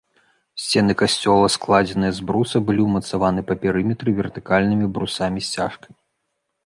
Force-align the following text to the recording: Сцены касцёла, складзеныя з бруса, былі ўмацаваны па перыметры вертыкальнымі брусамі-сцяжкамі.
Сцены 0.61 0.93
касцёла, 1.01 1.51
складзеныя 1.55 2.13
з 2.19 2.25
бруса, 2.31 2.57
былі 2.69 2.81
ўмацаваны 2.87 3.41
па 3.51 3.59
перыметры 3.67 4.09
вертыкальнымі 4.21 4.85
брусамі-сцяжкамі. 4.97 5.97